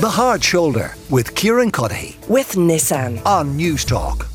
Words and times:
The 0.00 0.08
Hard 0.08 0.42
Shoulder 0.42 0.94
with 1.10 1.34
Kieran 1.34 1.70
Cuddihy 1.70 2.26
with 2.26 2.52
Nissan. 2.52 3.20
on 3.26 3.58
Newstalk. 3.58 4.26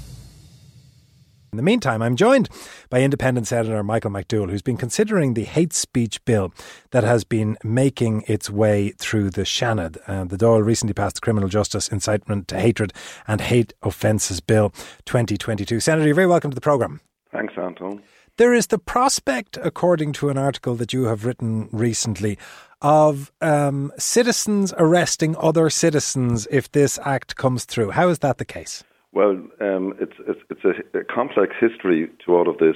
In 1.52 1.58
the 1.58 1.64
meantime, 1.64 2.04
I'm 2.04 2.16
joined 2.16 2.50
by 2.92 3.02
Independent 3.02 3.48
Senator 3.48 3.82
Michael 3.82 4.12
McDowell, 4.12 4.52
who's 4.52 4.62
been 4.62 4.78
considering 4.78 5.34
the 5.34 5.46
hate 5.46 5.74
speech 5.74 6.24
bill 6.24 6.54
that 6.92 7.04
has 7.04 7.24
been 7.24 7.58
making 7.64 8.26
its 8.28 8.48
way 8.48 8.92
through 9.00 9.32
the 9.32 9.42
Seanad. 9.42 9.98
Uh, 10.06 10.26
the 10.26 10.38
Dáil 10.38 10.64
recently 10.64 10.94
passed 10.94 11.16
the 11.16 11.22
Criminal 11.22 11.50
Justice 11.50 11.88
Incitement 11.88 12.48
to 12.50 12.60
Hatred 12.60 12.94
and 13.28 13.42
Hate 13.42 13.74
Offences 13.82 14.42
Bill 14.42 14.70
2022. 15.06 15.80
Senator, 15.80 16.06
you're 16.06 16.14
very 16.14 16.28
welcome 16.28 16.52
to 16.52 16.56
the 16.56 16.62
programme. 16.62 17.02
Thanks, 17.32 17.56
Anton. 17.58 18.04
There 18.38 18.54
is 18.54 18.68
the 18.68 18.78
prospect, 18.78 19.58
according 19.64 20.12
to 20.14 20.28
an 20.28 20.38
article 20.38 20.76
that 20.76 20.92
you 20.92 21.06
have 21.06 21.24
written 21.24 21.70
recently, 21.72 22.38
of 22.86 23.32
um, 23.42 23.92
citizens 23.98 24.72
arresting 24.78 25.36
other 25.40 25.72
citizens 25.72 26.48
if 26.52 26.72
this 26.72 27.00
act 27.04 27.36
comes 27.36 27.66
through. 27.66 27.90
How 27.90 28.10
is 28.10 28.20
that 28.20 28.38
the 28.38 28.46
case? 28.46 28.84
Well, 29.12 29.32
um, 29.60 29.96
it's 30.00 30.14
it's, 30.28 30.42
it's 30.52 30.64
a, 30.64 31.00
a, 31.00 31.04
complex 31.04 31.56
history 31.60 32.08
to 32.24 32.36
all 32.36 32.48
of 32.48 32.60
this. 32.60 32.76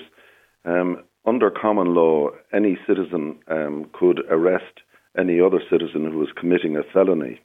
Um, 0.66 1.04
under 1.28 1.52
common 1.52 1.94
law, 1.94 2.30
any 2.52 2.76
citizen 2.88 3.38
um, 3.50 3.86
could 3.94 4.22
arrest 4.32 4.82
any 5.16 5.40
other 5.40 5.62
citizen 5.70 6.10
who 6.12 6.18
was 6.18 6.30
committing 6.36 6.76
a 6.76 6.82
felony, 6.92 7.40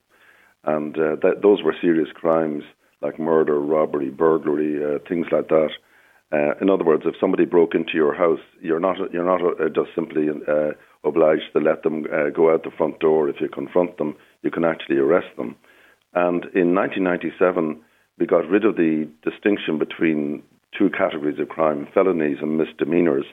and 0.64 0.96
uh, 0.96 1.16
that, 1.22 1.42
those 1.42 1.62
were 1.62 1.76
serious 1.78 2.08
crimes 2.14 2.64
like 3.02 3.18
murder, 3.18 3.60
robbery, 3.60 4.08
burglary, 4.08 4.82
uh, 4.82 4.98
things 5.06 5.26
like 5.30 5.48
that. 5.48 5.70
Uh, 6.32 6.54
in 6.62 6.70
other 6.70 6.84
words, 6.84 7.02
if 7.04 7.14
somebody 7.20 7.44
broke 7.44 7.74
into 7.74 7.92
your 7.92 8.14
house, 8.14 8.40
you're 8.62 8.80
not 8.80 8.96
you're 9.12 9.22
not 9.26 9.42
uh, 9.42 9.68
just 9.68 9.90
simply 9.94 10.28
uh, 10.30 10.70
obliged 11.04 11.52
to 11.52 11.60
let 11.60 11.82
them 11.82 12.04
uh, 12.12 12.30
go 12.30 12.52
out 12.52 12.64
the 12.64 12.70
front 12.76 13.00
door. 13.00 13.28
If 13.28 13.40
you 13.40 13.48
confront 13.48 13.98
them, 13.98 14.16
you 14.42 14.50
can 14.50 14.64
actually 14.64 14.96
arrest 14.96 15.36
them. 15.36 15.56
And 16.14 16.44
in 16.54 16.74
1997, 16.74 17.80
we 18.18 18.26
got 18.26 18.48
rid 18.48 18.64
of 18.64 18.76
the 18.76 19.08
distinction 19.22 19.78
between 19.78 20.42
two 20.76 20.90
categories 20.90 21.38
of 21.40 21.48
crime, 21.48 21.88
felonies 21.92 22.38
and 22.40 22.56
misdemeanors, 22.58 23.26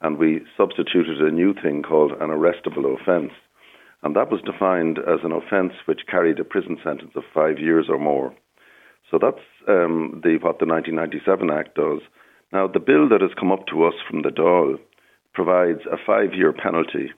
and 0.00 0.18
we 0.18 0.42
substituted 0.56 1.20
a 1.20 1.30
new 1.30 1.54
thing 1.54 1.82
called 1.82 2.12
an 2.12 2.30
arrestable 2.30 3.00
offence. 3.00 3.32
And 4.02 4.14
that 4.14 4.30
was 4.30 4.42
defined 4.42 4.98
as 4.98 5.20
an 5.24 5.32
offence 5.32 5.72
which 5.86 6.06
carried 6.10 6.38
a 6.38 6.44
prison 6.44 6.76
sentence 6.84 7.12
of 7.16 7.22
five 7.32 7.58
years 7.58 7.86
or 7.88 7.98
more. 7.98 8.34
So 9.10 9.18
that's 9.20 9.42
um, 9.68 10.20
the, 10.22 10.38
what 10.42 10.58
the 10.58 10.66
1997 10.66 11.50
Act 11.50 11.76
does. 11.76 12.00
Now, 12.52 12.66
the 12.66 12.80
bill 12.80 13.08
that 13.08 13.20
has 13.20 13.30
come 13.38 13.50
up 13.50 13.66
to 13.68 13.84
us 13.84 13.94
from 14.08 14.22
the 14.22 14.28
Dáil 14.28 14.78
provides 15.32 15.80
a 15.90 15.96
five 16.04 16.34
year 16.34 16.52
penalty 16.52 17.10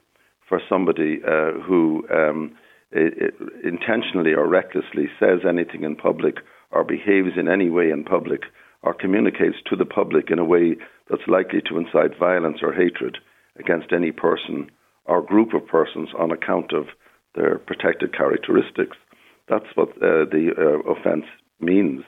for 0.49 0.61
somebody 0.69 1.21
uh, 1.27 1.61
who 1.67 2.07
um, 2.11 2.57
it, 2.91 3.35
intentionally 3.65 4.33
or 4.33 4.49
recklessly 4.49 5.07
says 5.21 5.41
anything 5.49 5.85
in 5.85 5.97
public 5.97 6.37
or 6.71 6.85
behaves 6.85 7.37
in 7.37 7.49
any 7.49 7.71
way 7.71 7.91
in 7.91 8.05
public 8.05 8.43
or 8.83 8.95
communicates 8.95 9.57
to 9.69 9.77
the 9.77 9.85
public 9.85 10.31
in 10.31 10.39
a 10.39 10.45
way 10.45 10.77
that's 11.11 11.27
likely 11.27 11.61
to 11.69 11.79
incite 11.79 12.19
violence 12.19 12.59
or 12.63 12.73
hatred 12.73 13.19
against 13.59 13.93
any 13.93 14.13
person 14.13 14.71
or 15.05 15.23
group 15.23 15.55
of 15.55 15.67
persons 15.67 16.09
on 16.19 16.31
account 16.31 16.73
of 16.73 16.87
their 17.35 17.59
protected 17.59 18.17
characteristics. 18.17 18.97
That's 19.49 19.67
what 19.75 19.91
uh, 19.97 20.29
the 20.31 20.53
uh, 20.57 20.91
offence 20.91 21.25
means. 21.61 22.03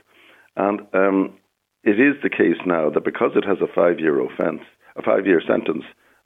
And 0.57 0.81
um, 0.93 1.35
it 1.83 1.99
is 1.99 2.21
the 2.23 2.31
case 2.31 2.61
now 2.67 2.91
that 2.91 3.05
because 3.05 3.33
it 3.35 3.45
has 3.47 3.59
a 3.61 3.73
five 3.75 3.99
year 3.99 4.21
offence, 4.21 4.61
a 4.97 5.03
five 5.03 5.27
year 5.27 5.43
sentence 5.47 5.85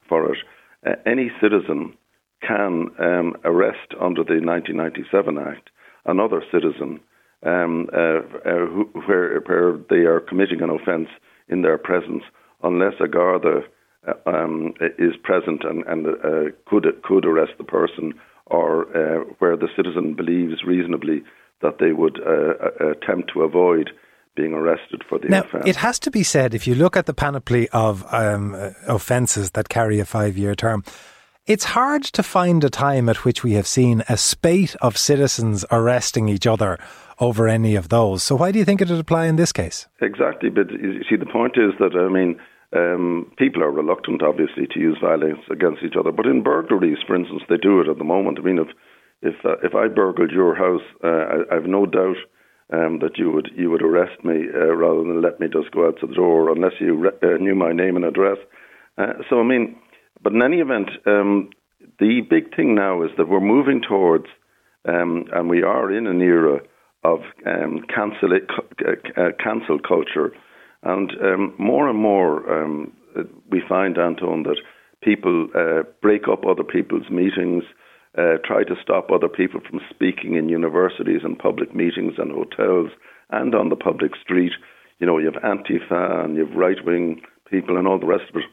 for 0.08 0.32
it, 0.32 0.38
uh, 0.86 0.92
any 1.06 1.30
citizen 1.40 1.94
can 2.42 2.88
um, 2.98 3.34
arrest 3.44 3.94
under 4.00 4.22
the 4.24 4.40
1997 4.40 5.38
Act 5.38 5.70
another 6.06 6.42
citizen 6.52 7.00
um, 7.44 7.88
uh, 7.92 7.98
uh, 7.98 8.66
who, 8.66 8.90
where, 9.06 9.40
where 9.40 9.78
they 9.90 10.06
are 10.06 10.20
committing 10.20 10.62
an 10.62 10.70
offence 10.70 11.08
in 11.48 11.62
their 11.62 11.78
presence, 11.78 12.22
unless 12.62 12.94
a 13.00 13.08
Garda 13.08 13.60
uh, 14.06 14.12
um, 14.28 14.74
is 14.98 15.14
present 15.22 15.62
and, 15.64 15.84
and 15.86 16.06
uh, 16.06 16.54
could 16.66 16.86
could 17.02 17.26
arrest 17.26 17.52
the 17.58 17.64
person, 17.64 18.14
or 18.46 18.84
uh, 18.96 19.24
where 19.38 19.56
the 19.56 19.68
citizen 19.76 20.14
believes 20.14 20.64
reasonably 20.66 21.22
that 21.60 21.78
they 21.78 21.92
would 21.92 22.18
uh, 22.20 22.90
attempt 22.90 23.30
to 23.32 23.42
avoid 23.42 23.90
being 24.36 24.52
arrested 24.52 25.02
for 25.08 25.18
the 25.18 25.28
now, 25.28 25.42
offence. 25.42 25.64
It 25.66 25.76
has 25.76 25.98
to 26.00 26.10
be 26.10 26.22
said, 26.22 26.54
if 26.54 26.66
you 26.66 26.74
look 26.74 26.96
at 26.96 27.06
the 27.06 27.14
panoply 27.14 27.68
of 27.68 28.04
um, 28.12 28.54
offences 28.88 29.52
that 29.52 29.68
carry 29.68 30.00
a 30.00 30.04
five 30.04 30.36
year 30.36 30.54
term, 30.54 30.82
it's 31.46 31.64
hard 31.64 32.02
to 32.04 32.22
find 32.22 32.64
a 32.64 32.70
time 32.70 33.08
at 33.08 33.24
which 33.24 33.42
we 33.42 33.52
have 33.52 33.66
seen 33.66 34.02
a 34.08 34.16
spate 34.16 34.74
of 34.76 34.96
citizens 34.96 35.64
arresting 35.70 36.28
each 36.28 36.46
other 36.46 36.78
over 37.20 37.48
any 37.48 37.76
of 37.76 37.88
those. 37.90 38.22
So 38.22 38.34
why 38.36 38.50
do 38.50 38.58
you 38.58 38.64
think 38.64 38.80
it 38.80 38.88
would 38.88 38.98
apply 38.98 39.26
in 39.26 39.36
this 39.36 39.52
case? 39.52 39.86
Exactly, 40.00 40.50
but 40.50 40.70
you 40.70 41.02
see, 41.08 41.16
the 41.16 41.26
point 41.26 41.56
is 41.56 41.72
that 41.78 41.96
I 41.96 42.12
mean. 42.12 42.40
Um, 42.76 43.30
people 43.38 43.62
are 43.62 43.70
reluctant, 43.70 44.20
obviously, 44.20 44.66
to 44.66 44.80
use 44.80 44.98
violence 45.00 45.38
against 45.48 45.84
each 45.84 45.94
other. 45.96 46.10
But 46.10 46.26
in 46.26 46.42
burglaries, 46.42 46.98
for 47.06 47.14
instance, 47.14 47.42
they 47.48 47.56
do 47.56 47.80
it 47.80 47.88
at 47.88 47.98
the 47.98 48.04
moment. 48.04 48.40
I 48.40 48.42
mean, 48.42 48.58
if 48.58 48.66
if 49.22 49.34
uh, 49.44 49.56
if 49.62 49.74
I 49.74 49.86
burgled 49.86 50.32
your 50.32 50.54
house, 50.54 50.82
uh, 51.04 51.44
I, 51.50 51.54
have 51.54 51.66
no 51.66 51.86
doubt 51.86 52.16
um, 52.72 52.98
that 53.00 53.16
you 53.16 53.30
would 53.30 53.50
you 53.56 53.70
would 53.70 53.82
arrest 53.82 54.24
me 54.24 54.46
uh, 54.54 54.74
rather 54.74 55.00
than 55.00 55.22
let 55.22 55.40
me 55.40 55.46
just 55.46 55.70
go 55.70 55.86
out 55.86 56.00
to 56.00 56.06
the 56.06 56.14
door 56.14 56.50
unless 56.50 56.72
you 56.80 56.94
re- 56.94 57.18
uh, 57.22 57.38
knew 57.38 57.54
my 57.54 57.72
name 57.72 57.96
and 57.96 58.04
address. 58.04 58.38
Uh, 58.98 59.14
so 59.30 59.40
I 59.40 59.44
mean, 59.44 59.76
but 60.24 60.32
in 60.32 60.42
any 60.42 60.58
event, 60.58 60.90
um, 61.06 61.50
the 62.00 62.22
big 62.28 62.56
thing 62.56 62.74
now 62.74 63.02
is 63.02 63.10
that 63.16 63.28
we're 63.28 63.40
moving 63.40 63.82
towards, 63.86 64.26
um, 64.88 65.26
and 65.32 65.48
we 65.48 65.62
are 65.62 65.92
in 65.92 66.06
an 66.06 66.20
era 66.20 66.60
of 67.04 67.20
um, 67.46 67.84
cancel 67.94 68.30
uh, 68.32 69.20
uh, 69.20 69.30
cancel 69.42 69.78
culture, 69.78 70.32
and 70.82 71.12
um, 71.22 71.54
more 71.58 71.88
and 71.88 71.98
more 71.98 72.64
um, 72.64 72.92
we 73.50 73.62
find, 73.68 73.98
Anton, 73.98 74.42
that 74.44 74.56
people 75.02 75.48
uh, 75.54 75.82
break 76.02 76.26
up 76.26 76.44
other 76.46 76.64
people's 76.64 77.08
meetings 77.10 77.62
uh, 78.16 78.38
try 78.44 78.62
to 78.62 78.76
stop 78.82 79.10
other 79.10 79.28
people 79.28 79.60
from 79.68 79.80
speaking 79.90 80.36
in 80.36 80.48
universities 80.48 81.22
and 81.24 81.38
public 81.38 81.74
meetings 81.74 82.14
and 82.18 82.30
hotels 82.30 82.90
and 83.30 83.54
on 83.54 83.70
the 83.70 83.76
public 83.76 84.12
street. 84.22 84.52
You 85.00 85.06
know, 85.06 85.18
you 85.18 85.26
have 85.32 85.42
Antifa 85.42 86.24
and 86.24 86.36
you 86.36 86.46
have 86.46 86.56
right 86.56 86.76
wing 86.84 87.22
people 87.50 87.76
and 87.76 87.88
all 87.88 87.98
the 87.98 88.06
rest 88.06 88.24
of 88.30 88.36
it. 88.36 88.44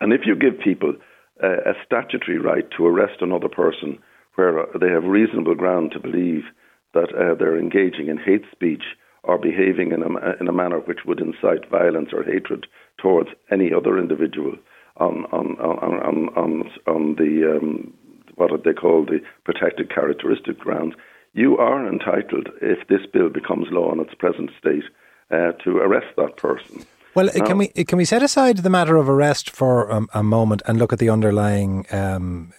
And 0.00 0.12
if 0.12 0.22
you 0.26 0.34
give 0.34 0.58
people 0.58 0.94
uh, 1.42 1.70
a 1.70 1.74
statutory 1.84 2.38
right 2.38 2.68
to 2.76 2.86
arrest 2.86 3.20
another 3.20 3.48
person 3.48 3.98
where 4.36 4.66
they 4.80 4.88
have 4.88 5.04
reasonable 5.04 5.54
ground 5.54 5.92
to 5.92 6.00
believe 6.00 6.44
that 6.92 7.14
uh, 7.14 7.34
they're 7.34 7.58
engaging 7.58 8.08
in 8.08 8.18
hate 8.18 8.44
speech 8.52 8.82
or 9.22 9.38
behaving 9.38 9.92
in 9.92 10.02
a, 10.02 10.40
in 10.40 10.48
a 10.48 10.52
manner 10.52 10.78
which 10.80 11.04
would 11.06 11.20
incite 11.20 11.68
violence 11.70 12.10
or 12.12 12.22
hatred 12.22 12.66
towards 12.98 13.30
any 13.50 13.72
other 13.72 13.98
individual 13.98 14.54
on 14.98 15.24
on 15.32 15.56
on 15.58 15.78
on 16.00 16.28
on, 16.36 16.70
on 16.86 17.14
the 17.16 17.56
um, 17.56 17.92
what 18.36 18.50
they 18.64 18.72
call 18.72 19.04
the 19.04 19.20
protected 19.44 19.92
characteristic 19.92 20.58
grounds, 20.58 20.94
you 21.32 21.56
are 21.58 21.88
entitled, 21.88 22.48
if 22.62 22.86
this 22.88 23.06
bill 23.12 23.28
becomes 23.28 23.66
law 23.70 23.92
in 23.92 24.00
its 24.00 24.14
present 24.14 24.50
state, 24.58 24.84
uh, 25.30 25.52
to 25.64 25.78
arrest 25.78 26.14
that 26.16 26.36
person. 26.36 26.84
Well, 27.14 27.30
now, 27.34 27.44
can 27.44 27.58
we 27.58 27.68
can 27.68 27.96
we 27.96 28.04
set 28.04 28.22
aside 28.22 28.58
the 28.58 28.70
matter 28.70 28.96
of 28.96 29.08
arrest 29.08 29.50
for 29.50 29.90
um, 29.90 30.08
a 30.12 30.22
moment 30.22 30.62
and 30.66 30.78
look 30.78 30.92
at 30.92 30.98
the 30.98 31.10
underlying 31.10 31.86
um, 31.92 32.52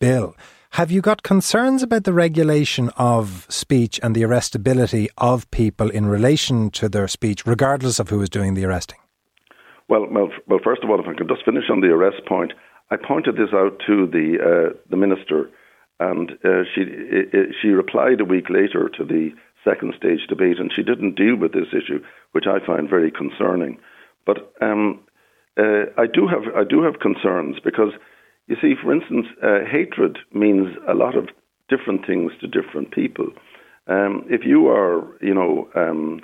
bill? 0.00 0.34
Have 0.70 0.90
you 0.90 1.00
got 1.00 1.22
concerns 1.22 1.82
about 1.82 2.04
the 2.04 2.12
regulation 2.12 2.90
of 2.96 3.46
speech 3.48 4.00
and 4.02 4.16
the 4.16 4.22
arrestability 4.22 5.08
of 5.18 5.48
people 5.50 5.90
in 5.90 6.06
relation 6.06 6.70
to 6.70 6.88
their 6.88 7.06
speech, 7.06 7.46
regardless 7.46 8.00
of 8.00 8.08
who 8.08 8.22
is 8.22 8.30
doing 8.30 8.54
the 8.54 8.64
arresting? 8.64 8.98
Well, 9.88 10.06
well, 10.10 10.30
well. 10.48 10.60
First 10.64 10.82
of 10.82 10.90
all, 10.90 10.98
if 10.98 11.06
I 11.06 11.14
could 11.14 11.28
just 11.28 11.44
finish 11.44 11.64
on 11.70 11.80
the 11.80 11.88
arrest 11.88 12.24
point, 12.26 12.54
I 12.90 12.96
pointed 12.96 13.36
this 13.36 13.52
out 13.52 13.80
to 13.86 14.06
the 14.06 14.38
uh, 14.42 14.78
the 14.90 14.96
minister, 14.96 15.48
and 16.00 16.32
uh, 16.44 16.64
she 16.74 16.82
she 17.60 17.68
replied 17.68 18.20
a 18.20 18.24
week 18.24 18.50
later 18.50 18.88
to 18.98 19.04
the 19.04 19.30
second 19.62 19.94
stage 19.96 20.26
debate, 20.28 20.58
and 20.58 20.72
she 20.74 20.82
didn't 20.82 21.14
deal 21.14 21.36
with 21.36 21.52
this 21.52 21.68
issue, 21.70 22.02
which 22.32 22.46
I 22.48 22.64
find 22.66 22.88
very 22.88 23.12
concerning. 23.12 23.78
But 24.26 24.52
um, 24.60 25.00
uh, 25.58 25.86
I 25.98 26.06
do 26.06 26.26
have 26.26 26.54
I 26.54 26.64
do 26.64 26.82
have 26.82 27.00
concerns 27.00 27.56
because 27.62 27.92
you 28.46 28.56
see, 28.60 28.74
for 28.82 28.92
instance, 28.92 29.26
uh, 29.42 29.60
hatred 29.70 30.18
means 30.32 30.76
a 30.88 30.94
lot 30.94 31.16
of 31.16 31.28
different 31.68 32.06
things 32.06 32.32
to 32.40 32.46
different 32.46 32.92
people. 32.92 33.28
Um, 33.86 34.24
if 34.28 34.42
you 34.44 34.68
are, 34.68 35.04
you 35.20 35.34
know. 35.34 35.68
Um, 35.74 36.20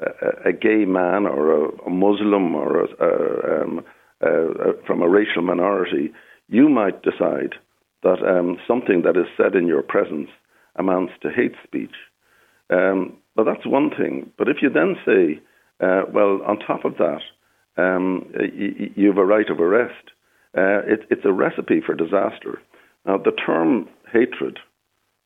a, 0.00 0.48
a, 0.48 0.52
gay 0.52 0.84
man 0.84 1.26
or 1.26 1.66
a, 1.66 1.68
a 1.86 1.90
Muslim 1.90 2.54
or 2.54 2.84
a, 2.84 2.88
a 2.98 3.62
um, 3.62 3.84
uh, 4.22 4.72
from 4.86 5.02
a 5.02 5.08
racial 5.08 5.42
minority, 5.42 6.12
you 6.48 6.68
might 6.68 7.02
decide 7.02 7.54
that 8.02 8.18
um, 8.26 8.56
something 8.66 9.02
that 9.02 9.16
is 9.16 9.26
said 9.36 9.54
in 9.54 9.66
your 9.66 9.82
presence 9.82 10.28
amounts 10.76 11.12
to 11.22 11.30
hate 11.30 11.54
speech. 11.64 11.94
Um, 12.70 13.16
but 13.36 13.44
that's 13.44 13.66
one 13.66 13.90
thing. 13.90 14.30
But 14.38 14.48
if 14.48 14.58
you 14.62 14.70
then 14.70 14.96
say, 15.04 15.40
uh, 15.82 16.02
well, 16.12 16.40
on 16.46 16.58
top 16.58 16.84
of 16.84 16.94
that, 16.98 17.20
um, 17.76 18.26
y- 18.34 18.90
you 18.94 19.08
have 19.08 19.18
a 19.18 19.24
right 19.24 19.48
of 19.50 19.60
arrest, 19.60 20.10
uh, 20.56 20.80
it, 20.86 21.00
it's 21.10 21.24
a 21.24 21.32
recipe 21.32 21.80
for 21.84 21.94
disaster. 21.94 22.60
Now, 23.06 23.18
the 23.18 23.32
term 23.32 23.88
hatred 24.12 24.58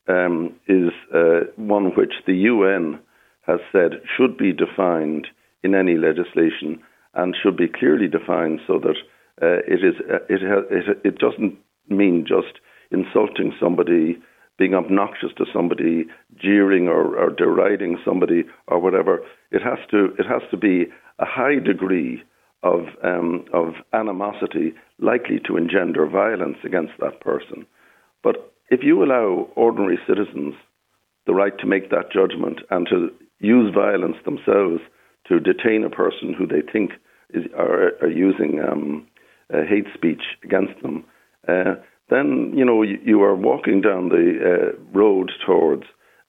um, 0.07 0.55
is 0.67 0.91
uh, 1.13 1.41
one 1.57 1.95
which 1.95 2.13
the 2.25 2.33
UN 2.35 2.99
has 3.45 3.59
said 3.71 4.01
should 4.15 4.37
be 4.37 4.53
defined 4.53 5.27
in 5.63 5.75
any 5.75 5.95
legislation 5.97 6.81
and 7.13 7.35
should 7.41 7.57
be 7.57 7.67
clearly 7.67 8.07
defined 8.07 8.59
so 8.67 8.79
that 8.79 8.95
uh, 9.41 9.59
it 9.67 9.83
is 9.83 9.95
uh, 10.09 10.17
it, 10.29 10.41
it 10.71 10.97
it 11.03 11.17
doesn't 11.19 11.57
mean 11.89 12.25
just 12.27 12.59
insulting 12.91 13.53
somebody, 13.59 14.17
being 14.57 14.73
obnoxious 14.73 15.29
to 15.37 15.45
somebody, 15.53 16.05
jeering 16.35 16.87
or, 16.87 17.17
or 17.17 17.29
deriding 17.29 17.97
somebody 18.03 18.43
or 18.67 18.79
whatever. 18.79 19.19
It 19.51 19.61
has 19.61 19.79
to 19.91 20.15
it 20.17 20.25
has 20.25 20.41
to 20.51 20.57
be 20.57 20.85
a 21.19 21.25
high 21.25 21.59
degree 21.59 22.23
of 22.63 22.87
um, 23.03 23.45
of 23.53 23.73
animosity 23.93 24.73
likely 24.99 25.39
to 25.47 25.57
engender 25.57 26.07
violence 26.07 26.57
against 26.65 26.93
that 26.99 27.19
person. 27.21 27.65
But 28.23 28.53
if 28.69 28.81
you 28.83 29.03
allow 29.03 29.47
ordinary 29.55 29.99
citizens 30.07 30.55
the 31.25 31.33
right 31.33 31.57
to 31.59 31.67
make 31.67 31.89
that 31.89 32.11
judgment 32.11 32.61
and 32.71 32.87
to 32.87 33.09
use 33.39 33.73
violence 33.73 34.17
themselves 34.25 34.81
to 35.27 35.39
detain 35.39 35.83
a 35.83 35.89
person 35.89 36.33
who 36.33 36.47
they 36.47 36.61
think 36.61 36.91
is, 37.33 37.43
are, 37.55 37.91
are 38.01 38.09
using 38.09 38.59
um, 38.67 39.05
uh, 39.53 39.61
hate 39.67 39.85
speech 39.93 40.23
against 40.43 40.81
them, 40.81 41.05
uh, 41.47 41.75
then 42.09 42.53
you 42.55 42.65
know 42.65 42.81
you, 42.81 42.99
you, 43.03 43.21
are 43.21 43.35
walking 43.35 43.81
down 43.81 44.09
the 44.09 44.39
uh, 44.39 44.97
road 44.97 45.31
towards 45.45 45.83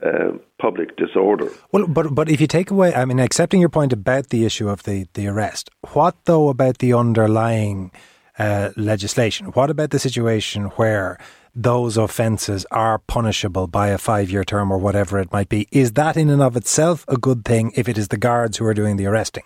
uh, 0.05 0.33
public 0.61 0.97
disorder. 0.97 1.51
Well, 1.73 1.87
but 1.87 2.15
but 2.15 2.29
if 2.29 2.41
you 2.41 2.47
take 2.47 2.71
away, 2.71 2.95
I 2.95 3.05
mean, 3.05 3.19
accepting 3.19 3.61
your 3.61 3.69
point 3.69 3.93
about 3.93 4.29
the 4.29 4.45
issue 4.45 4.69
of 4.69 4.83
the 4.85 5.07
the 5.15 5.27
arrest, 5.27 5.71
what 5.93 6.17
though 6.25 6.49
about 6.49 6.79
the 6.79 6.93
underlying 6.95 7.93
uh, 8.39 8.71
legislation? 8.77 9.47
What 9.49 9.71
about 9.71 9.91
the 9.91 9.99
situation 9.99 10.65
where 10.77 11.19
those 11.55 11.97
offences 11.97 12.65
are 12.71 12.99
punishable 12.99 13.67
by 13.67 13.89
a 13.89 13.99
five 13.99 14.31
year 14.31 14.45
term 14.45 14.71
or 14.71 14.79
whatever 14.79 15.19
it 15.19 15.33
might 15.33 15.49
be. 15.49 15.67
Is 15.73 15.93
that 15.93 16.17
in 16.17 16.31
and 16.31 16.41
of 16.41 16.57
itself 16.57 17.05
a 17.09 17.17
good 17.17 17.45
thing 17.45 17.73
if 17.75 17.89
it 17.89 17.99
is 17.99 18.09
the 18.09 18.17
guards 18.17 18.57
who 18.57 18.65
are 18.65 18.75
doing 18.75 18.97
the 18.97 19.07
arresting? 19.07 19.43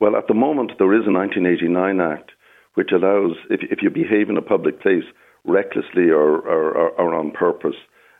Well, 0.00 0.16
at 0.16 0.26
the 0.26 0.34
moment, 0.34 0.72
there 0.78 0.92
is 0.92 1.06
a 1.06 1.12
1989 1.12 2.00
Act 2.00 2.32
which 2.74 2.90
allows, 2.92 3.36
if, 3.48 3.60
if 3.70 3.80
you 3.80 3.88
behave 3.88 4.28
in 4.28 4.36
a 4.36 4.42
public 4.42 4.82
place 4.82 5.04
recklessly 5.46 6.10
or, 6.10 6.38
or, 6.40 6.90
or 6.90 7.14
on 7.14 7.30
purpose, 7.30 7.76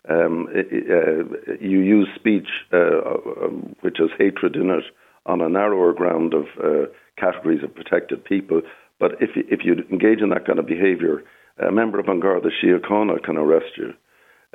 um, 0.08 0.46
uh, 0.54 1.56
you 1.60 1.80
use 1.80 2.08
speech 2.14 2.48
uh, 2.72 3.00
um, 3.44 3.74
which 3.80 3.96
has 3.98 4.10
hatred 4.18 4.54
in 4.56 4.70
it 4.70 4.84
on 5.26 5.40
a 5.40 5.48
narrower 5.48 5.92
ground 5.92 6.32
of 6.34 6.44
uh, 6.62 6.86
categories 7.18 7.64
of 7.64 7.74
protected 7.74 8.24
people. 8.24 8.62
But 9.00 9.12
if 9.20 9.30
if 9.34 9.60
you 9.64 9.74
engage 9.90 10.20
in 10.20 10.30
that 10.30 10.46
kind 10.46 10.58
of 10.58 10.66
behaviour, 10.66 11.24
a 11.58 11.72
member 11.72 11.98
of 11.98 12.08
An 12.08 12.20
Garda 12.20 12.48
Shia 12.50 12.78
Síochána 12.80 13.22
can 13.22 13.36
arrest 13.36 13.76
you. 13.76 13.92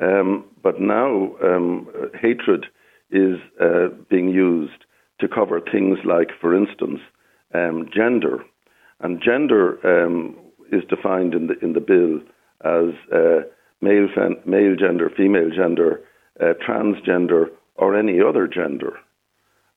Um, 0.02 0.46
but 0.64 0.80
now 0.80 1.36
um, 1.44 1.88
hatred 2.20 2.68
is 3.12 3.38
uh, 3.60 3.90
being 4.10 4.30
used 4.30 4.86
to 5.20 5.28
cover 5.28 5.60
things 5.60 6.00
like, 6.06 6.30
for 6.40 6.56
instance, 6.56 7.00
um, 7.54 7.90
gender. 7.94 8.44
And 9.02 9.22
gender 9.22 9.78
um, 9.86 10.38
is 10.72 10.84
defined 10.90 11.34
in 11.34 11.48
the, 11.48 11.60
in 11.60 11.74
the 11.74 11.80
bill 11.80 12.22
as 12.64 12.94
uh, 13.14 13.42
male, 13.82 14.08
male 14.46 14.76
gender, 14.76 15.10
female 15.16 15.50
gender, 15.50 16.02
uh, 16.40 16.54
transgender, 16.66 17.50
or 17.76 17.96
any 17.96 18.22
other 18.22 18.48
gender. 18.48 18.98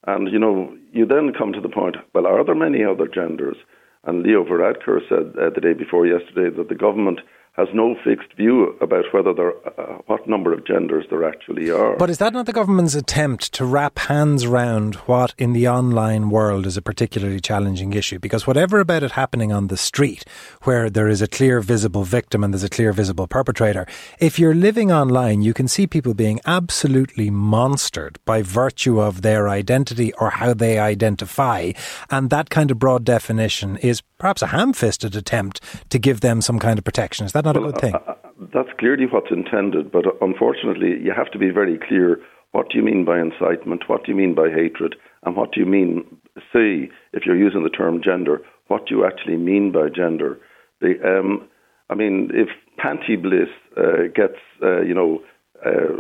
And, 0.07 0.31
you 0.31 0.39
know, 0.39 0.77
you 0.93 1.07
then 1.07 1.33
come 1.37 1.53
to 1.53 1.61
the 1.61 1.69
point 1.69 1.97
well, 2.15 2.27
are 2.27 2.45
there 2.45 2.55
many 2.55 2.85
other 2.85 3.09
genders? 3.09 3.57
And 4.05 4.23
Leo 4.23 4.45
Varadkar 4.45 5.01
said 5.09 5.33
uh, 5.41 5.51
the 5.55 5.61
day 5.63 5.73
before 5.73 6.07
yesterday 6.07 6.55
that 6.55 6.69
the 6.69 6.75
government 6.75 7.21
has 7.55 7.69
no 7.73 7.95
fixed 8.03 8.33
view 8.37 8.77
about 8.81 9.05
whether 9.13 9.33
there, 9.33 9.53
uh, 9.79 9.99
what 10.07 10.29
number 10.29 10.53
of 10.53 10.67
genders 10.67 11.05
there 11.09 11.25
actually 11.25 11.71
are. 11.71 11.97
But 11.97 12.11
is 12.11 12.19
that 12.19 12.33
not 12.33 12.47
the 12.47 12.53
government's 12.53 12.97
attempt 12.97 13.53
to 13.55 13.65
wrap 13.65 14.01
hands 14.01 14.43
around 14.43 14.97
what 15.07 15.35
in 15.39 15.53
the 15.53 15.69
online 15.69 16.31
world 16.31 16.67
is 16.67 16.77
a 16.77 16.83
particularly 16.83 17.39
challenging 17.39 17.93
issue? 17.93 18.19
Because 18.19 18.45
whatever 18.45 18.81
about 18.81 19.05
it 19.05 19.13
happening 19.13 19.53
on 19.53 19.69
the 19.69 19.77
street, 19.77 20.25
where 20.63 20.91
there 20.91 21.07
is 21.07 21.23
a 21.23 21.29
clear 21.29 21.61
visible 21.61 22.03
victim 22.03 22.43
and 22.43 22.53
there's 22.53 22.65
a 22.65 22.69
clear 22.69 22.93
visible 22.93 23.29
perpetrator, 23.29 23.87
if 24.19 24.37
you're 24.37 24.55
living 24.55 24.91
online, 24.91 25.43
you 25.43 25.55
can 25.55 25.69
see 25.69 25.87
people 25.87 26.13
being 26.13 26.41
absolutely 26.47 27.31
monstered 27.31 28.17
by 28.25 28.43
virtue 28.43 29.01
of 29.01 29.23
their 29.23 29.49
identity 29.49 30.13
or 30.15 30.31
how 30.31 30.55
they 30.55 30.81
identify. 30.81 31.71
And 32.11 32.31
that 32.31 32.51
kind 32.51 32.73
of 32.73 32.81
broad 32.81 33.05
definition 33.05 33.77
is 33.77 34.03
perhaps 34.19 34.43
a 34.43 34.49
ham-fisted 34.49 35.15
attempt 35.15 35.61
to 35.91 35.99
give 36.01 36.21
them 36.21 36.41
some 36.41 36.59
kind 36.59 36.79
of 36.79 36.85
protection. 36.85 37.27
Is 37.27 37.33
that 37.33 37.44
not 37.45 37.57
well, 37.57 37.69
a 37.69 37.73
good 37.73 37.81
thing? 37.81 37.95
Uh, 37.95 37.99
uh, 37.99 38.15
that's 38.53 38.69
clearly 38.79 39.07
what's 39.07 39.31
intended, 39.31 39.93
but 39.93 40.05
unfortunately, 40.21 40.99
you 41.03 41.13
have 41.17 41.31
to 41.33 41.39
be 41.39 41.51
very 41.51 41.79
clear. 41.79 42.21
What 42.53 42.71
do 42.71 42.79
you 42.79 42.85
mean 42.85 43.05
by 43.05 43.19
incitement? 43.21 43.89
What 43.89 44.05
do 44.05 44.13
you 44.13 44.17
mean 44.17 44.35
by 44.35 44.49
hatred? 44.49 44.97
And 45.25 45.37
what 45.37 45.53
do 45.53 45.61
you 45.61 45.67
mean, 45.67 46.05
say, 46.53 46.91
if 47.13 47.27
you're 47.27 47.37
using 47.37 47.63
the 47.63 47.71
term 47.71 48.01
gender, 48.03 48.41
what 48.69 48.87
do 48.87 48.95
you 48.97 49.05
actually 49.05 49.37
mean 49.37 49.73
by 49.73 49.89
gender? 49.89 50.39
The, 50.81 50.95
um, 51.05 51.49
I 51.91 51.95
mean, 51.95 52.31
if 52.33 52.49
Panti 52.79 53.21
Bliss 53.21 53.49
uh, 53.77 54.09
gets, 54.15 54.39
uh, 54.63 54.83
you 54.83 54.95
know, 54.95 55.23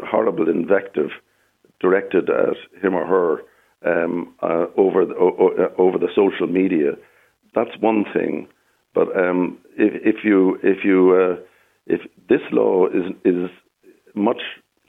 horrible 0.04 0.48
invective 0.48 1.10
directed 1.80 2.28
at 2.28 2.56
him 2.82 2.94
or 2.94 3.06
her 3.06 3.42
um, 3.84 4.34
uh, 4.42 4.66
over 4.76 5.04
the, 5.04 5.14
o- 5.14 5.72
over 5.78 5.98
the 5.98 6.08
social 6.14 6.46
media, 6.46 6.92
that's 7.54 7.76
one 7.80 8.04
thing. 8.12 8.48
But 8.94 9.16
um, 9.16 9.58
if, 9.76 10.16
if, 10.16 10.24
you 10.24 10.58
if 10.62 10.84
you 10.84 11.14
uh, 11.14 11.42
if 11.86 12.00
this 12.28 12.40
law 12.52 12.86
is 12.86 13.12
is 13.24 13.50
much 14.14 14.40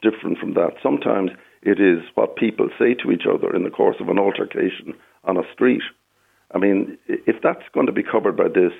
different 0.02 0.38
from 0.38 0.54
that, 0.54 0.74
sometimes 0.82 1.30
it 1.62 1.80
is 1.80 2.04
what 2.14 2.36
people 2.36 2.68
say 2.78 2.94
to 2.94 3.10
each 3.10 3.24
other 3.28 3.54
in 3.54 3.64
the 3.64 3.70
course 3.70 3.96
of 4.00 4.08
an 4.08 4.18
altercation 4.18 4.94
on 5.24 5.36
a 5.36 5.42
street. 5.52 5.82
I 6.54 6.58
mean, 6.58 6.96
if 7.08 7.42
that's 7.42 7.64
going 7.74 7.86
to 7.86 7.92
be 7.92 8.04
covered 8.04 8.36
by 8.36 8.48
this, 8.48 8.72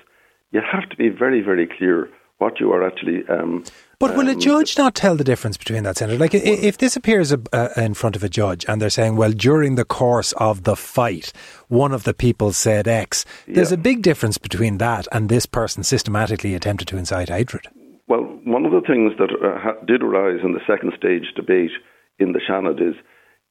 you 0.53 0.61
have 0.61 0.89
to 0.89 0.97
be 0.97 1.09
very 1.09 1.41
very 1.43 1.67
clear 1.67 2.09
what 2.39 2.61
you 2.61 2.73
are 2.73 2.87
actually. 2.87 3.27
Um, 3.29 3.65
but 3.99 4.17
will 4.17 4.29
um, 4.29 4.37
a 4.37 4.41
judge 4.41 4.77
not 4.77 4.95
tell 4.95 5.17
the 5.17 5.25
difference 5.25 5.57
between 5.57 5.83
that, 5.85 5.97
Senator? 5.97 6.19
Like, 6.19 6.35
well, 6.35 6.43
if 6.45 6.79
this 6.79 6.97
appears 6.97 7.33
uh, 7.33 7.69
in 7.77 7.95
front 7.95 8.17
of 8.17 8.23
a 8.23 8.29
judge 8.29 8.65
and 8.69 8.81
they're 8.81 8.91
saying, 8.91 9.17
well, 9.17 9.33
during 9.33 9.77
the 9.77 9.85
course 9.85 10.33
of 10.33 10.65
the 10.65 10.77
fight, 10.77 11.33
one 11.69 11.93
of 11.93 12.05
the 12.05 12.15
people 12.15 12.53
said 12.53 12.87
X, 12.87 13.25
there's 13.47 13.71
yeah. 13.71 13.75
a 13.75 13.79
big 13.79 14.03
difference 14.03 14.39
between 14.39 14.79
that 14.79 15.09
and 15.13 15.29
this 15.29 15.47
person 15.47 15.83
systematically 15.83 16.55
attempted 16.55 16.89
to 16.89 16.99
incite 16.99 17.29
hatred. 17.29 17.69
Well, 18.09 18.23
one 18.45 18.65
of 18.67 18.73
the 18.73 18.87
things 18.87 19.13
that 19.19 19.31
uh, 19.31 19.59
ha- 19.59 19.85
did 19.87 20.03
arise 20.03 20.41
in 20.45 20.53
the 20.53 20.61
second 20.67 20.93
stage 20.97 21.33
debate 21.35 21.73
in 22.19 22.33
the 22.33 22.41
Seanad 22.49 22.81
is 22.81 22.95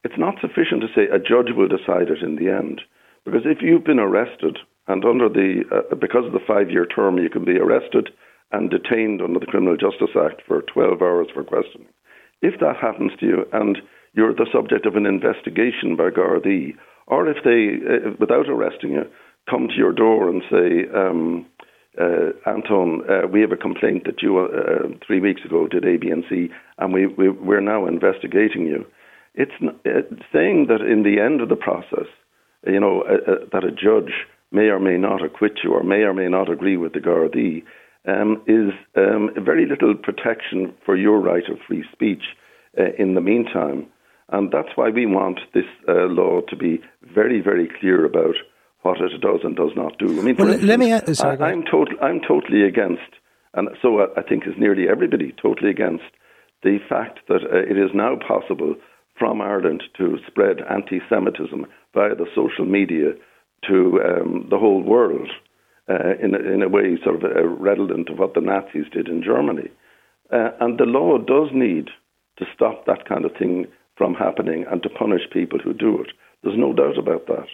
it's 0.04 0.18
not 0.18 0.40
sufficient 0.40 0.80
to 0.82 0.88
say 0.94 1.08
a 1.12 1.18
judge 1.18 1.52
will 1.54 1.68
decide 1.68 2.08
it 2.08 2.22
in 2.22 2.36
the 2.36 2.50
end. 2.50 2.80
Because 3.24 3.42
if 3.44 3.58
you've 3.60 3.84
been 3.84 3.98
arrested 3.98 4.58
and 4.86 5.04
under 5.04 5.28
the, 5.28 5.62
uh, 5.72 5.94
because 5.96 6.24
of 6.24 6.32
the 6.32 6.46
five 6.46 6.70
year 6.70 6.86
term, 6.86 7.18
you 7.18 7.28
can 7.28 7.44
be 7.44 7.58
arrested 7.58 8.10
and 8.52 8.70
detained 8.70 9.20
under 9.20 9.40
the 9.40 9.46
Criminal 9.46 9.76
Justice 9.76 10.14
Act 10.16 10.42
for 10.46 10.62
12 10.62 11.02
hours 11.02 11.28
for 11.34 11.44
questioning. 11.44 11.88
If 12.42 12.60
that 12.60 12.76
happens 12.76 13.12
to 13.20 13.26
you 13.26 13.44
and 13.52 13.78
you're 14.14 14.34
the 14.34 14.46
subject 14.52 14.86
of 14.86 14.96
an 14.96 15.06
investigation 15.06 15.96
by 15.96 16.10
Gardaí, 16.10 16.74
or 17.06 17.28
if 17.28 17.38
they, 17.44 17.78
uh, 17.86 18.12
without 18.18 18.48
arresting 18.48 18.92
you, 18.92 19.04
come 19.48 19.68
to 19.68 19.74
your 19.74 19.92
door 19.92 20.28
and 20.28 20.42
say, 20.50 20.88
um, 20.94 21.46
uh, 22.00 22.32
Anton, 22.46 23.02
uh, 23.08 23.26
we 23.26 23.40
have 23.40 23.52
a 23.52 23.56
complaint 23.56 24.04
that 24.04 24.22
you 24.22 24.38
uh, 24.38 24.88
three 25.06 25.20
weeks 25.20 25.42
ago 25.44 25.66
did 25.66 25.84
A, 25.84 25.96
B, 25.96 26.08
and 26.10 26.24
C, 26.28 26.48
and 26.78 26.92
we, 26.92 27.06
we, 27.06 27.28
we're 27.28 27.60
now 27.60 27.86
investigating 27.86 28.66
you. 28.66 28.84
It's 29.34 29.52
uh, 29.62 30.00
saying 30.32 30.66
that 30.68 30.80
in 30.80 31.02
the 31.02 31.20
end 31.20 31.40
of 31.40 31.48
the 31.48 31.56
process, 31.56 32.08
you 32.66 32.80
know, 32.80 33.02
uh, 33.02 33.46
that 33.52 33.64
a 33.64 33.70
judge 33.70 34.12
may 34.50 34.68
or 34.68 34.80
may 34.80 34.96
not 34.96 35.24
acquit 35.24 35.60
you 35.62 35.72
or 35.72 35.82
may 35.82 36.02
or 36.02 36.14
may 36.14 36.28
not 36.28 36.50
agree 36.50 36.76
with 36.76 36.92
the 36.92 37.00
Gardaí 37.00 37.62
um, 38.06 38.42
is 38.46 38.72
um, 38.96 39.30
very 39.44 39.66
little 39.66 39.94
protection 39.94 40.72
for 40.84 40.96
your 40.96 41.20
right 41.20 41.48
of 41.50 41.58
free 41.66 41.84
speech 41.92 42.22
uh, 42.78 42.92
in 42.98 43.14
the 43.14 43.20
meantime. 43.20 43.86
And 44.28 44.50
that's 44.50 44.70
why 44.74 44.90
we 44.90 45.06
want 45.06 45.40
this 45.54 45.64
uh, 45.88 46.06
law 46.06 46.40
to 46.48 46.56
be 46.56 46.80
very, 47.14 47.40
very 47.40 47.68
clear 47.80 48.04
about 48.04 48.34
what 48.82 49.00
it 49.00 49.20
does 49.20 49.40
and 49.42 49.56
does 49.56 49.72
not 49.76 49.98
do. 49.98 50.18
I 50.18 50.22
mean, 50.22 50.36
well, 50.36 50.48
instance, 50.48 50.68
let 50.68 50.78
me. 50.78 50.92
Uh, 50.92 51.14
sorry, 51.14 51.38
I, 51.38 51.52
am 51.52 51.62
tot- 51.62 52.00
I'm 52.02 52.20
totally 52.26 52.62
against, 52.62 53.10
and 53.54 53.68
so 53.82 54.00
I, 54.00 54.20
I 54.20 54.22
think 54.22 54.46
is 54.46 54.54
nearly 54.58 54.88
everybody 54.88 55.34
totally 55.40 55.70
against 55.70 56.04
the 56.62 56.78
fact 56.88 57.20
that 57.28 57.42
uh, 57.42 57.58
it 57.58 57.78
is 57.78 57.90
now 57.94 58.16
possible 58.16 58.74
from 59.18 59.40
Ireland 59.40 59.82
to 59.96 60.18
spread 60.26 60.58
anti-Semitism 60.68 61.66
via 61.94 62.14
the 62.14 62.26
social 62.34 62.64
media 62.64 63.12
to 63.68 64.00
um, 64.04 64.46
the 64.50 64.58
whole 64.58 64.82
world 64.82 65.30
uh, 65.88 66.16
in, 66.22 66.34
a, 66.34 66.38
in 66.38 66.62
a 66.62 66.68
way 66.68 66.98
sort 67.02 67.16
of 67.16 67.24
uh, 67.24 67.42
redolent 67.42 68.08
of 68.08 68.18
what 68.18 68.34
the 68.34 68.40
Nazis 68.40 68.86
did 68.92 69.08
in 69.08 69.22
Germany. 69.22 69.70
Uh, 70.32 70.50
and 70.60 70.78
the 70.78 70.84
law 70.84 71.18
does 71.18 71.50
need 71.52 71.88
to 72.38 72.44
stop 72.54 72.86
that 72.86 73.08
kind 73.08 73.24
of 73.24 73.32
thing 73.38 73.66
from 73.96 74.14
happening 74.14 74.64
and 74.70 74.82
to 74.82 74.88
punish 74.88 75.22
people 75.32 75.58
who 75.58 75.72
do 75.72 76.00
it. 76.00 76.08
There's 76.42 76.58
no 76.58 76.72
doubt 76.72 76.98
about 76.98 77.26
that. 77.28 77.46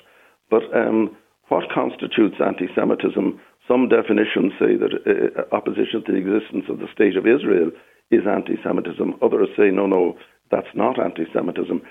But 0.51 0.65
um, 0.75 1.17
what 1.49 1.71
constitutes 1.73 2.37
anti 2.45 2.67
Semitism? 2.75 3.41
Some 3.69 3.89
definitions 3.89 4.53
say 4.59 4.77
that 4.77 4.93
uh, 5.07 5.55
opposition 5.55 6.03
to 6.05 6.13
the 6.13 6.19
existence 6.19 6.65
of 6.69 6.79
the 6.79 6.89
state 6.93 7.17
of 7.17 7.27
Israel 7.27 7.71
is 8.11 8.27
anti 8.27 8.57
Semitism. 8.63 9.15
Others 9.23 9.49
say, 9.57 9.71
no, 9.71 9.87
no, 9.87 10.17
that's 10.51 10.75
not 10.75 10.99
anti 10.99 11.25
Semitism. 11.33 11.83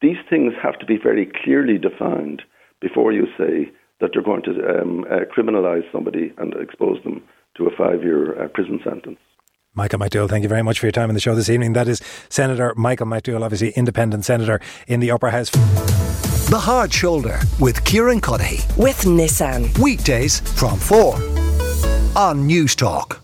These 0.00 0.20
things 0.28 0.54
have 0.62 0.78
to 0.78 0.86
be 0.86 0.96
very 0.96 1.30
clearly 1.44 1.78
defined 1.78 2.42
before 2.80 3.12
you 3.12 3.26
say 3.36 3.70
that 4.00 4.14
you're 4.14 4.24
going 4.24 4.42
to 4.42 4.50
um, 4.80 5.04
uh, 5.10 5.20
criminalise 5.34 5.90
somebody 5.92 6.32
and 6.38 6.54
expose 6.54 7.02
them 7.04 7.22
to 7.56 7.66
a 7.66 7.70
five 7.76 8.02
year 8.02 8.42
uh, 8.42 8.48
prison 8.48 8.80
sentence. 8.84 9.18
Michael 9.74 10.00
McDowell, 10.00 10.28
thank 10.28 10.42
you 10.42 10.48
very 10.48 10.62
much 10.62 10.80
for 10.80 10.86
your 10.86 10.92
time 10.92 11.10
in 11.10 11.14
the 11.14 11.20
show 11.20 11.34
this 11.34 11.48
evening. 11.48 11.74
That 11.74 11.86
is 11.86 12.02
Senator 12.28 12.74
Michael 12.76 13.06
McDowell, 13.06 13.42
obviously 13.42 13.70
independent 13.70 14.24
senator 14.24 14.60
in 14.88 14.98
the 14.98 15.12
upper 15.12 15.30
house. 15.30 15.50
The 16.50 16.58
Hard 16.58 16.92
Shoulder 16.92 17.38
with 17.60 17.84
Kieran 17.84 18.20
Cuddihy. 18.20 18.76
With 18.76 19.02
Nissan. 19.02 19.78
Weekdays 19.78 20.40
from 20.58 20.76
4 20.78 21.14
on 22.16 22.48
Newstalk. 22.48 23.20